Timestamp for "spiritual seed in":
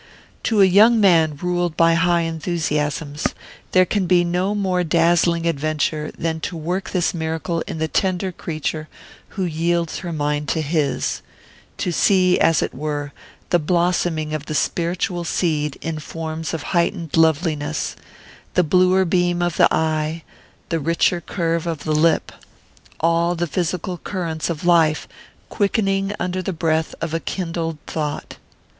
14.55-15.99